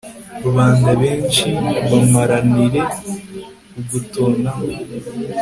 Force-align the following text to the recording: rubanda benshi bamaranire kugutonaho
rubanda 0.43 0.89
benshi 1.01 1.47
bamaranire 1.89 2.81
kugutonaho 3.71 4.63